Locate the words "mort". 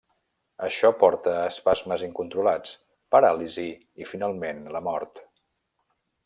4.91-5.23